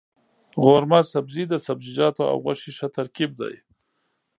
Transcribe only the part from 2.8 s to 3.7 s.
ترکیب دی.